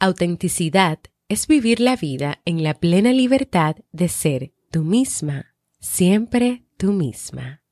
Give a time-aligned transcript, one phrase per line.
[0.00, 6.92] Autenticidad es vivir la vida en la plena libertad de ser tú misma, siempre tú
[6.92, 7.62] misma.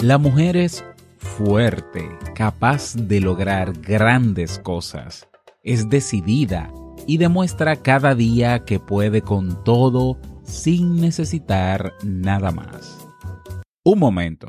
[0.00, 0.84] La mujer es
[1.18, 5.26] fuerte, capaz de lograr grandes cosas,
[5.64, 6.72] es decidida
[7.08, 13.04] y demuestra cada día que puede con todo sin necesitar nada más.
[13.82, 14.48] Un momento.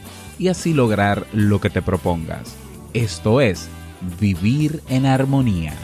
[0.41, 2.55] y así lograr lo que te propongas.
[2.95, 3.69] Esto es
[4.19, 5.75] vivir en armonía.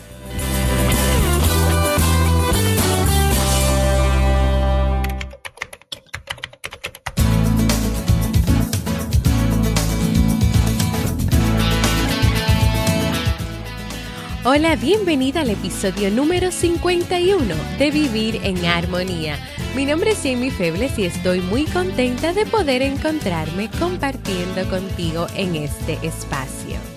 [14.44, 19.38] Hola, bienvenida al episodio número 51 de Vivir en Armonía.
[19.78, 25.56] Mi nombre es Jamie Febles y estoy muy contenta de poder encontrarme compartiendo contigo en
[25.56, 26.97] este espacio.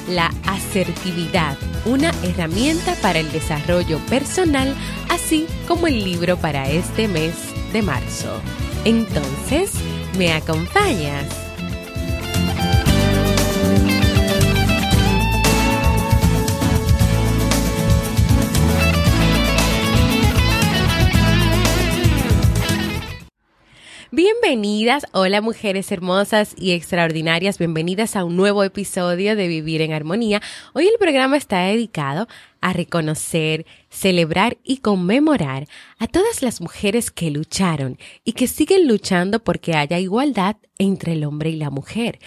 [0.07, 4.75] la asertividad, una herramienta para el desarrollo personal,
[5.09, 7.33] así como el libro para este mes
[7.73, 8.41] de marzo.
[8.85, 9.71] Entonces,
[10.17, 11.50] ¿me acompañas?
[24.23, 30.43] Bienvenidas, hola mujeres hermosas y extraordinarias, bienvenidas a un nuevo episodio de Vivir en Armonía.
[30.75, 32.27] Hoy el programa está dedicado
[32.61, 35.67] a reconocer, celebrar y conmemorar
[35.97, 41.23] a todas las mujeres que lucharon y que siguen luchando porque haya igualdad entre el
[41.23, 42.19] hombre y la mujer,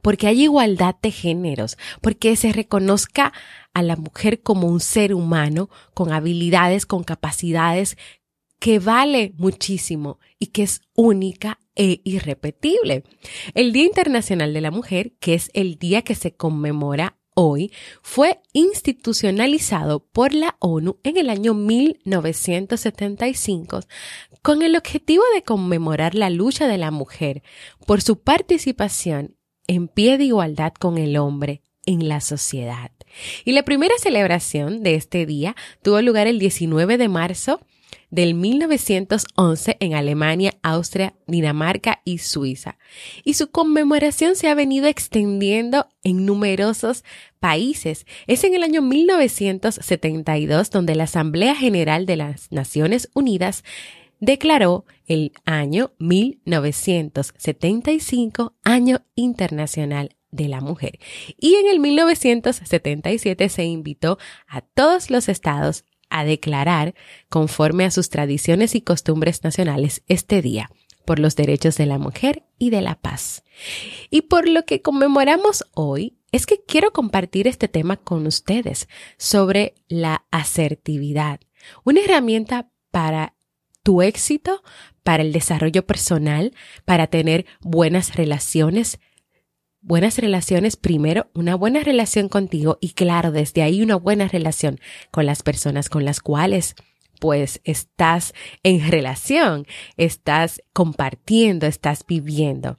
[0.00, 3.34] porque haya igualdad de géneros, porque se reconozca
[3.74, 7.98] a la mujer como un ser humano con habilidades, con capacidades
[8.62, 13.02] que vale muchísimo y que es única e irrepetible.
[13.54, 18.38] El Día Internacional de la Mujer, que es el día que se conmemora hoy, fue
[18.52, 23.80] institucionalizado por la ONU en el año 1975
[24.42, 27.42] con el objetivo de conmemorar la lucha de la mujer
[27.84, 29.36] por su participación
[29.66, 32.92] en pie de igualdad con el hombre en la sociedad.
[33.44, 37.60] Y la primera celebración de este día tuvo lugar el 19 de marzo
[38.12, 42.78] del 1911 en Alemania, Austria, Dinamarca y Suiza.
[43.24, 47.02] Y su conmemoración se ha venido extendiendo en numerosos
[47.40, 48.06] países.
[48.26, 53.64] Es en el año 1972 donde la Asamblea General de las Naciones Unidas
[54.20, 60.98] declaró el año 1975 Año Internacional de la Mujer.
[61.38, 66.94] Y en el 1977 se invitó a todos los estados a declarar,
[67.28, 70.70] conforme a sus tradiciones y costumbres nacionales, este día
[71.04, 73.42] por los derechos de la mujer y de la paz.
[74.10, 79.74] Y por lo que conmemoramos hoy es que quiero compartir este tema con ustedes sobre
[79.88, 81.40] la asertividad,
[81.84, 83.34] una herramienta para
[83.82, 84.62] tu éxito,
[85.02, 89.00] para el desarrollo personal, para tener buenas relaciones,
[89.82, 94.80] buenas relaciones primero, una buena relación contigo y claro, desde ahí una buena relación
[95.10, 96.74] con las personas con las cuales
[97.20, 98.32] pues estás
[98.62, 102.78] en relación, estás compartiendo, estás viviendo.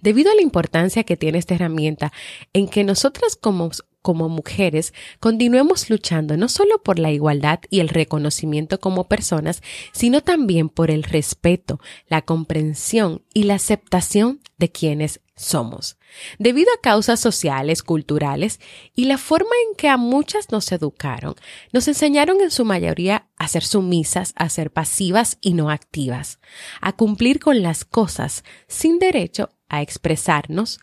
[0.00, 2.12] Debido a la importancia que tiene esta herramienta
[2.52, 3.70] en que nosotras como,
[4.08, 9.62] como mujeres continuemos luchando no solo por la igualdad y el reconocimiento como personas,
[9.92, 11.78] sino también por el respeto,
[12.08, 15.98] la comprensión y la aceptación de quienes somos.
[16.38, 18.60] Debido a causas sociales, culturales
[18.94, 21.34] y la forma en que a muchas nos educaron,
[21.74, 26.38] nos enseñaron en su mayoría a ser sumisas, a ser pasivas y no activas,
[26.80, 30.80] a cumplir con las cosas sin derecho a expresarnos,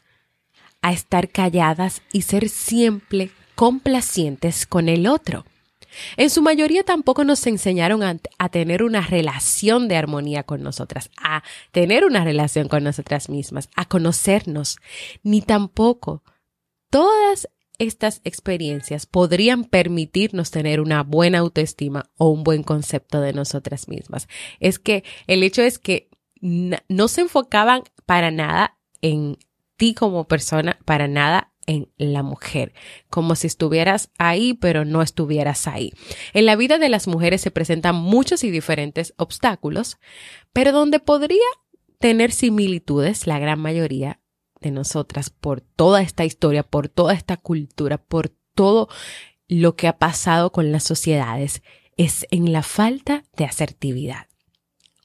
[0.85, 5.43] a estar calladas y ser siempre complacientes con el otro.
[6.15, 11.09] En su mayoría tampoco nos enseñaron a, a, tener una relación de armonía con nosotras,
[11.17, 11.41] a
[11.71, 14.77] tener una relación con nosotras mismas, a conocernos,
[15.23, 16.21] ni tampoco
[16.91, 17.49] todas
[17.79, 24.27] estas experiencias podrían permitirnos tener una buena autoestima o un buen concepto de nosotras mismas.
[24.59, 26.09] Es que el hecho es que
[26.41, 29.39] no se enfocaban para nada en
[29.77, 32.73] ti como persona, para nada en la mujer,
[33.09, 35.91] como si estuvieras ahí, pero no estuvieras ahí.
[36.33, 39.97] En la vida de las mujeres se presentan muchos y diferentes obstáculos,
[40.53, 41.45] pero donde podría
[41.99, 44.19] tener similitudes, la gran mayoría
[44.61, 48.89] de nosotras, por toda esta historia, por toda esta cultura, por todo
[49.47, 51.61] lo que ha pasado con las sociedades,
[51.97, 54.27] es en la falta de asertividad.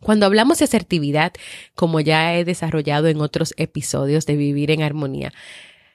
[0.00, 1.32] Cuando hablamos de asertividad,
[1.74, 5.32] como ya he desarrollado en otros episodios de Vivir en Armonía,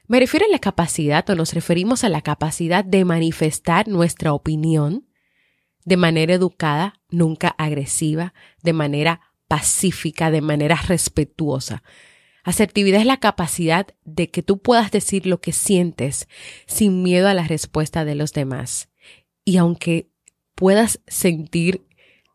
[0.07, 5.07] me refiero a la capacidad o nos referimos a la capacidad de manifestar nuestra opinión
[5.84, 11.84] de manera educada, nunca agresiva, de manera pacífica, de manera respetuosa.
[12.44, 16.28] Asertividad es la capacidad de que tú puedas decir lo que sientes
[16.68, 18.90] sin miedo a la respuesta de los demás.
[19.44, 20.12] Y aunque
[20.54, 21.88] puedas sentir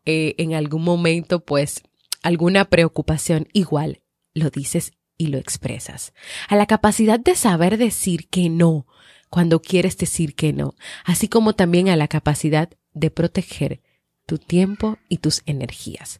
[0.05, 1.83] eh, en algún momento, pues,
[2.23, 4.01] alguna preocupación, igual
[4.33, 6.13] lo dices y lo expresas.
[6.47, 8.87] A la capacidad de saber decir que no
[9.29, 10.75] cuando quieres decir que no,
[11.05, 13.81] así como también a la capacidad de proteger
[14.25, 16.19] tu tiempo y tus energías.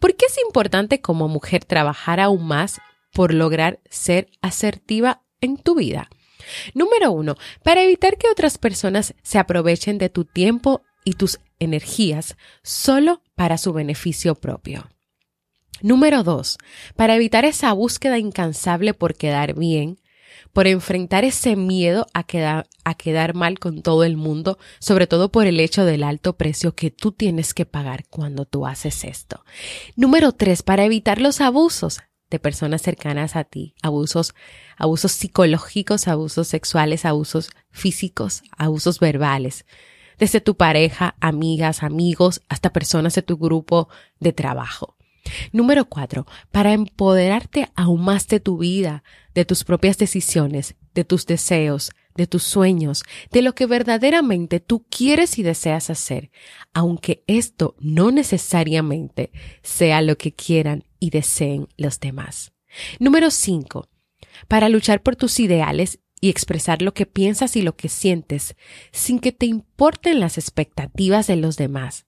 [0.00, 2.80] ¿Por qué es importante como mujer trabajar aún más
[3.12, 6.10] por lograr ser asertiva en tu vida?
[6.74, 12.36] Número uno, para evitar que otras personas se aprovechen de tu tiempo y tus energías
[12.62, 14.88] solo para su beneficio propio.
[15.80, 16.58] Número dos,
[16.96, 20.00] para evitar esa búsqueda incansable por quedar bien,
[20.52, 25.30] por enfrentar ese miedo a quedar, a quedar mal con todo el mundo, sobre todo
[25.30, 29.44] por el hecho del alto precio que tú tienes que pagar cuando tú haces esto.
[29.94, 34.34] Número tres, para evitar los abusos de personas cercanas a ti, abusos,
[34.76, 39.64] abusos psicológicos, abusos sexuales, abusos físicos, abusos verbales
[40.18, 43.88] desde tu pareja, amigas, amigos, hasta personas de tu grupo
[44.20, 44.96] de trabajo.
[45.52, 49.04] Número cuatro, para empoderarte aún más de tu vida,
[49.34, 54.84] de tus propias decisiones, de tus deseos, de tus sueños, de lo que verdaderamente tú
[54.90, 56.30] quieres y deseas hacer,
[56.72, 59.30] aunque esto no necesariamente
[59.62, 62.52] sea lo que quieran y deseen los demás.
[62.98, 63.88] Número cinco,
[64.48, 68.56] para luchar por tus ideales y expresar lo que piensas y lo que sientes
[68.92, 72.06] sin que te importen las expectativas de los demás.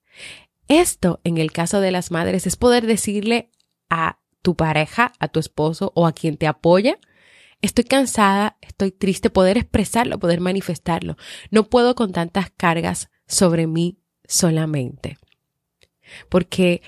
[0.67, 3.49] Esto, en el caso de las madres, es poder decirle
[3.89, 6.97] a tu pareja, a tu esposo o a quien te apoya,
[7.61, 11.17] estoy cansada, estoy triste, poder expresarlo, poder manifestarlo.
[11.49, 15.17] No puedo con tantas cargas sobre mí solamente.
[16.29, 16.81] Porque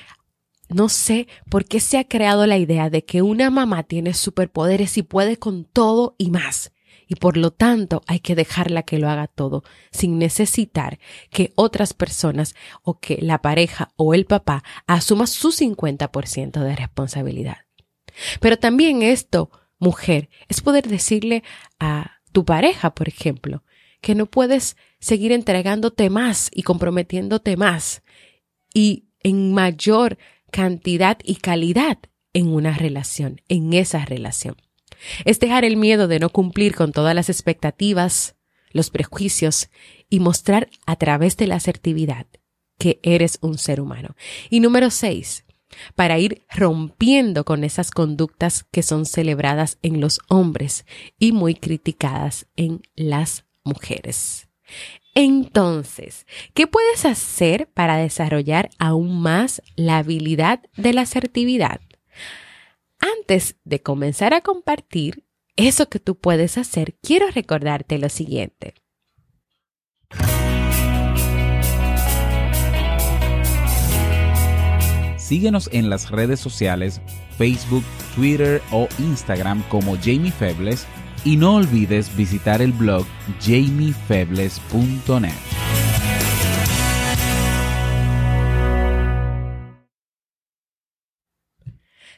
[0.70, 4.98] no sé por qué se ha creado la idea de que una mamá tiene superpoderes
[4.98, 6.73] y puede con todo y más
[7.08, 11.94] y por lo tanto hay que dejarla que lo haga todo sin necesitar que otras
[11.94, 17.58] personas o que la pareja o el papá asuma su 50% de responsabilidad.
[18.40, 21.44] Pero también esto, mujer, es poder decirle
[21.80, 23.64] a tu pareja, por ejemplo,
[24.02, 28.04] que no puedes seguir entregándote más y comprometiéndote más
[28.74, 30.18] y en mayor
[30.52, 31.98] cantidad y calidad
[32.34, 34.56] en una relación, en esa relación.
[35.26, 38.36] Es dejar el miedo de no cumplir con todas las expectativas,
[38.72, 39.70] los prejuicios
[40.10, 42.28] y mostrar a través de la asertividad
[42.78, 44.16] que eres un ser humano.
[44.50, 45.46] Y número seis,
[45.96, 50.86] para ir rompiendo con esas conductas que son celebradas en los hombres
[51.20, 54.50] y muy criticadas en las mujeres.
[55.16, 61.82] Entonces, ¿qué puedes hacer para desarrollar aún más la habilidad de la asertividad?
[63.04, 65.26] Antes de comenzar a compartir
[65.58, 68.76] eso que tú puedes hacer, quiero recordarte lo siguiente.
[75.18, 77.02] Síguenos en las redes sociales
[77.38, 77.84] Facebook,
[78.16, 80.88] Twitter o Instagram como Jamie Febles
[81.26, 83.06] y no olvides visitar el blog
[83.42, 85.73] jamiefebles.net.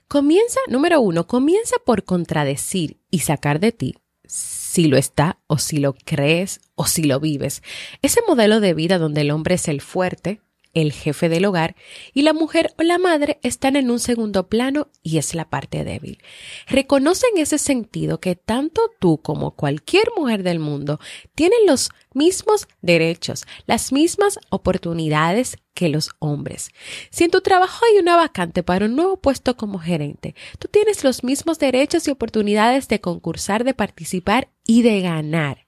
[0.07, 3.95] Comienza, número uno, comienza por contradecir y sacar de ti
[4.27, 7.63] si lo está o si lo crees o si lo vives.
[8.03, 10.41] Ese modelo de vida donde el hombre es el fuerte,
[10.75, 11.75] el jefe del hogar,
[12.13, 15.83] y la mujer o la madre están en un segundo plano y es la parte
[15.83, 16.21] débil.
[16.67, 20.99] Reconoce en ese sentido que tanto tú como cualquier mujer del mundo
[21.33, 26.69] tienen los mismos derechos, las mismas oportunidades que los hombres.
[27.09, 31.03] Si en tu trabajo hay una vacante para un nuevo puesto como gerente, tú tienes
[31.03, 35.67] los mismos derechos y oportunidades de concursar, de participar y de ganar,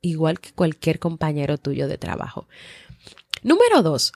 [0.00, 2.48] igual que cualquier compañero tuyo de trabajo.
[3.42, 4.12] Número dos,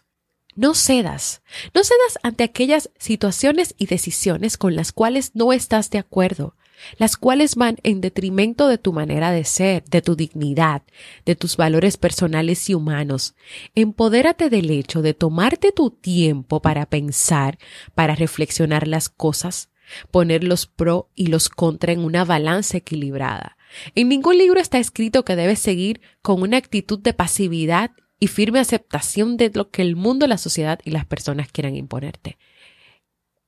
[0.57, 1.43] no cedas.
[1.75, 6.57] No cedas ante aquellas situaciones y decisiones con las cuales no estás de acuerdo,
[6.99, 10.83] las cuales van en detrimento de tu manera de ser, de tu dignidad,
[11.25, 13.35] de tus valores personales y humanos.
[13.75, 17.59] Empodérate del hecho de tomarte tu tiempo para pensar,
[17.95, 19.71] para reflexionar las cosas,
[20.11, 23.57] poner los pro y los contra en una balanza equilibrada.
[23.95, 28.61] En ningún libro está escrito que debes seguir con una actitud de pasividad y firme
[28.61, 32.37] aceptación de lo que el mundo, la sociedad y las personas quieran imponerte.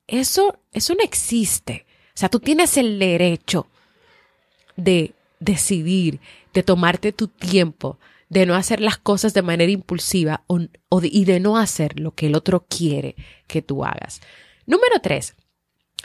[0.07, 1.85] Eso, eso no existe.
[2.09, 3.67] O sea, tú tienes el derecho
[4.75, 6.19] de decidir,
[6.53, 7.99] de tomarte tu tiempo,
[8.29, 10.43] de no hacer las cosas de manera impulsiva
[11.03, 13.15] y de no hacer lo que el otro quiere
[13.47, 14.21] que tú hagas.
[14.65, 15.35] Número tres,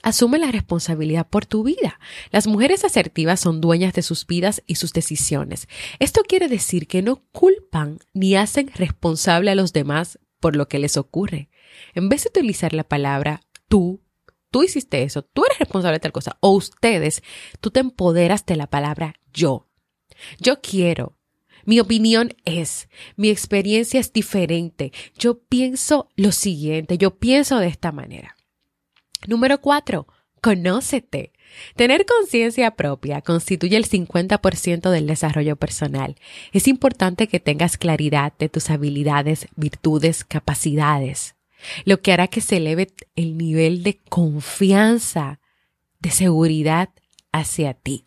[0.02, 1.99] Asume la responsabilidad por tu vida.
[2.31, 5.69] Las mujeres asertivas son dueñas de sus vidas y sus decisiones.
[5.99, 10.78] Esto quiere decir que no culpan ni hacen responsable a los demás por lo que
[10.78, 11.50] les ocurre.
[11.95, 14.02] En vez de utilizar la palabra tú,
[14.50, 17.23] tú hiciste eso, tú eres responsable de tal cosa, o ustedes,
[17.61, 19.69] tú te empoderas de la palabra yo.
[20.38, 21.19] Yo quiero,
[21.64, 24.93] mi opinión es, mi experiencia es diferente.
[25.19, 28.38] Yo pienso lo siguiente, yo pienso de esta manera.
[29.27, 30.07] Número cuatro,
[30.41, 31.33] conócete.
[31.77, 36.17] Tener conciencia propia constituye el 50% del desarrollo personal.
[36.53, 41.35] Es importante que tengas claridad de tus habilidades, virtudes, capacidades,
[41.85, 45.41] lo que hará que se eleve el nivel de confianza,
[46.01, 46.91] de seguridad
[47.33, 48.05] hacia ti.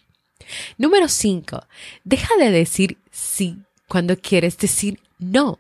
[0.77, 1.65] Número 5.
[2.03, 5.59] Deja de decir sí cuando quieres decir no.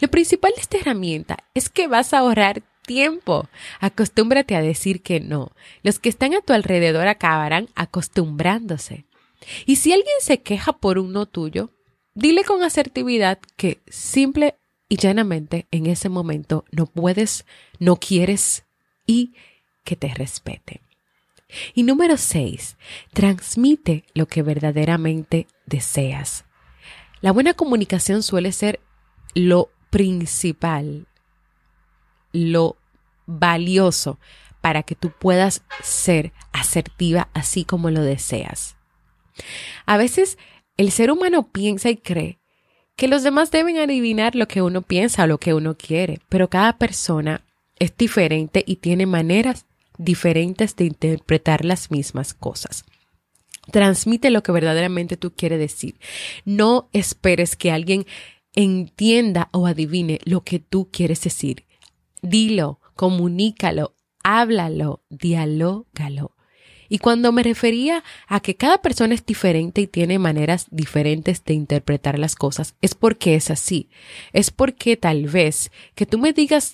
[0.00, 3.48] Lo principal de esta herramienta es que vas a ahorrar tiempo.
[3.78, 5.52] Acostúmbrate a decir que no.
[5.84, 9.04] Los que están a tu alrededor acabarán acostumbrándose.
[9.64, 11.70] Y si alguien se queja por un no tuyo,
[12.14, 14.56] dile con asertividad que simple
[14.88, 17.46] y llanamente en ese momento no puedes,
[17.78, 18.64] no quieres
[19.06, 19.34] y
[19.84, 20.80] que te respete.
[21.74, 22.76] Y número seis,
[23.12, 26.44] transmite lo que verdaderamente deseas.
[27.20, 28.80] La buena comunicación suele ser
[29.36, 31.06] lo principal,
[32.32, 32.79] lo
[33.38, 34.18] valioso
[34.60, 38.76] para que tú puedas ser asertiva así como lo deseas.
[39.86, 40.38] A veces
[40.76, 42.38] el ser humano piensa y cree
[42.96, 46.50] que los demás deben adivinar lo que uno piensa o lo que uno quiere, pero
[46.50, 47.42] cada persona
[47.78, 52.84] es diferente y tiene maneras diferentes de interpretar las mismas cosas.
[53.70, 55.98] Transmite lo que verdaderamente tú quieres decir.
[56.44, 58.06] No esperes que alguien
[58.54, 61.66] entienda o adivine lo que tú quieres decir.
[62.22, 66.36] Dilo, comunícalo, háblalo, dialógalo.
[66.88, 71.54] Y cuando me refería a que cada persona es diferente y tiene maneras diferentes de
[71.54, 73.88] interpretar las cosas, es porque es así.
[74.32, 76.72] Es porque tal vez que tú me digas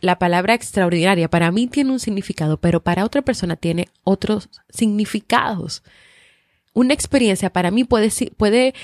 [0.00, 5.82] la palabra extraordinaria para mí tiene un significado, pero para otra persona tiene otros significados.
[6.72, 8.74] Una experiencia para mí puede, puede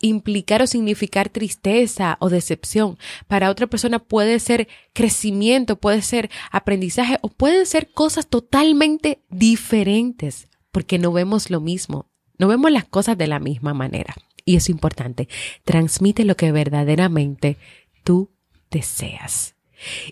[0.00, 2.98] implicar o significar tristeza o decepción.
[3.26, 10.48] Para otra persona puede ser crecimiento, puede ser aprendizaje o pueden ser cosas totalmente diferentes
[10.70, 14.14] porque no vemos lo mismo, no vemos las cosas de la misma manera.
[14.44, 15.28] Y es importante,
[15.64, 17.56] transmite lo que verdaderamente
[18.04, 18.30] tú
[18.70, 19.56] deseas.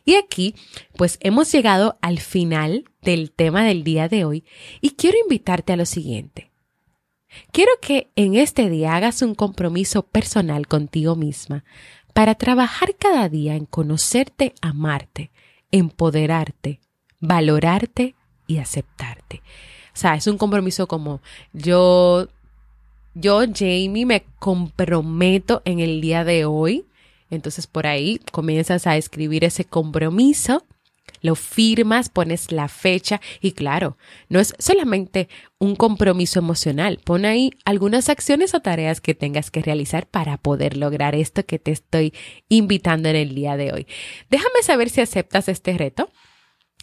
[0.04, 0.54] Y aquí,
[0.96, 4.44] pues hemos llegado al final del tema del día de hoy
[4.80, 6.50] y quiero invitarte a lo siguiente.
[7.52, 11.64] Quiero que en este día hagas un compromiso personal contigo misma
[12.12, 15.30] para trabajar cada día en conocerte, amarte,
[15.70, 16.80] empoderarte,
[17.20, 18.14] valorarte
[18.46, 19.42] y aceptarte.
[19.94, 21.20] O sea, es un compromiso como
[21.52, 22.28] yo,
[23.14, 26.86] yo, Jamie, me comprometo en el día de hoy.
[27.30, 30.64] Entonces por ahí comienzas a escribir ese compromiso
[31.24, 33.96] lo firmas, pones la fecha y claro,
[34.28, 39.62] no es solamente un compromiso emocional, pon ahí algunas acciones o tareas que tengas que
[39.62, 42.12] realizar para poder lograr esto que te estoy
[42.50, 43.86] invitando en el día de hoy.
[44.28, 46.10] Déjame saber si aceptas este reto.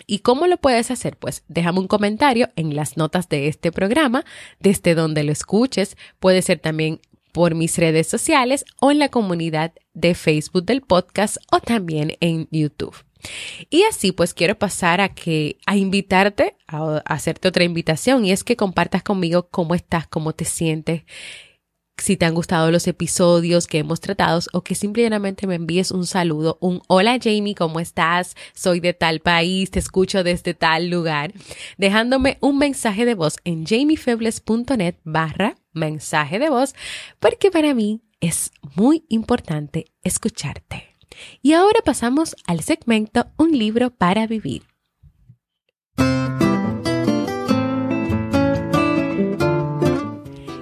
[0.07, 1.17] ¿Y cómo lo puedes hacer?
[1.17, 4.25] Pues déjame un comentario en las notas de este programa,
[4.59, 5.95] desde donde lo escuches.
[6.19, 6.99] Puede ser también
[7.31, 12.47] por mis redes sociales o en la comunidad de Facebook del podcast o también en
[12.49, 12.95] YouTube.
[13.69, 18.43] Y así pues quiero pasar a que a invitarte a, hacerte otra invitación y es
[18.43, 21.03] que compartas conmigo cómo estás, cómo te sientes,
[22.01, 26.07] si te han gustado los episodios que hemos tratado o que simplemente me envíes un
[26.07, 28.35] saludo, un hola Jamie, ¿cómo estás?
[28.53, 31.33] Soy de tal país, te escucho desde tal lugar,
[31.77, 36.73] dejándome un mensaje de voz en jamiefebles.net barra mensaje de voz,
[37.19, 40.90] porque para mí es muy importante escucharte.
[41.41, 44.63] Y ahora pasamos al segmento Un libro para vivir.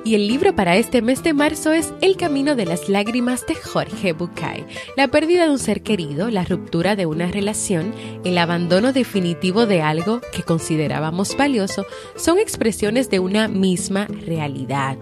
[0.09, 3.53] Y el libro para este mes de marzo es El Camino de las Lágrimas de
[3.53, 4.65] Jorge Bucay.
[4.97, 9.83] La pérdida de un ser querido, la ruptura de una relación, el abandono definitivo de
[9.83, 14.97] algo que considerábamos valioso son expresiones de una misma realidad.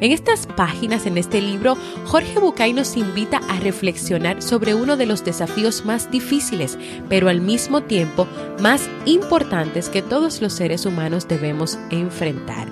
[0.00, 5.06] En estas páginas, en este libro, Jorge Bucay nos invita a reflexionar sobre uno de
[5.06, 8.26] los desafíos más difíciles, pero al mismo tiempo
[8.60, 12.68] más importantes que todos los seres humanos debemos enfrentar,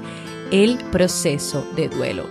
[0.50, 2.26] el proceso de duelo.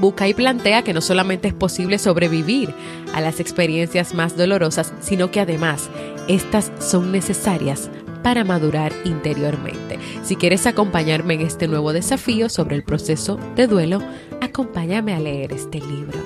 [0.00, 2.74] Bucay plantea que no solamente es posible sobrevivir
[3.14, 5.88] a las experiencias más dolorosas, sino que además
[6.28, 7.90] estas son necesarias
[8.24, 9.98] para madurar interiormente.
[10.24, 14.00] Si quieres acompañarme en este nuevo desafío sobre el proceso de duelo,
[14.40, 16.18] acompáñame a leer este libro.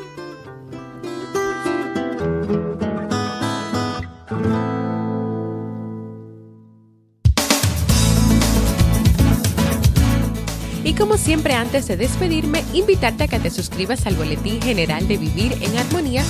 [10.84, 15.18] Y como siempre antes de despedirme, invitarte a que te suscribas al Boletín General de
[15.18, 16.22] Vivir en Armonía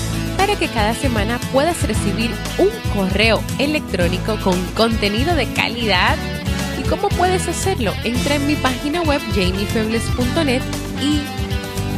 [0.57, 6.17] que cada semana puedas recibir un correo electrónico con contenido de calidad.
[6.79, 7.93] ¿Y cómo puedes hacerlo?
[8.05, 10.63] Entra en mi página web jamiefebles.net
[11.03, 11.21] y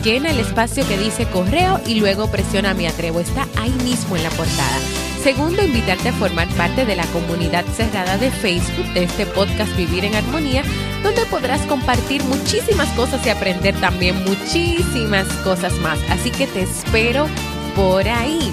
[0.03, 3.21] llena el espacio que dice correo y luego presiona Me Atrevo.
[3.21, 4.79] Está ahí mismo en la portada.
[5.23, 10.07] Segundo, invitarte a formar parte de la comunidad cerrada de Facebook de este podcast Vivir
[10.07, 10.63] en Armonía,
[11.03, 15.99] donde podrás compartir muchísimas cosas y aprender también muchísimas cosas más.
[16.09, 17.27] Así que te espero
[17.71, 18.53] por ahí.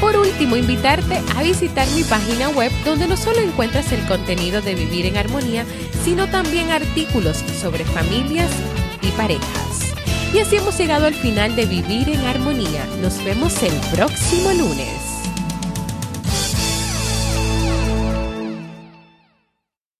[0.00, 4.74] Por último, invitarte a visitar mi página web donde no solo encuentras el contenido de
[4.74, 5.66] Vivir en Armonía,
[6.04, 8.50] sino también artículos sobre familias
[9.02, 9.94] y parejas.
[10.32, 12.86] Y así hemos llegado al final de Vivir en Armonía.
[13.02, 15.09] Nos vemos el próximo lunes.